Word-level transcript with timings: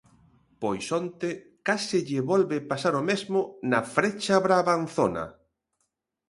Pois 0.61 0.85
onte 1.01 1.29
case 1.67 1.97
lle 2.07 2.21
volve 2.31 2.57
pasar 2.71 2.93
o 3.01 3.03
mesmo 3.09 3.39
na 3.71 3.81
Frecha 3.95 4.35
Brabanzona. 4.45 5.25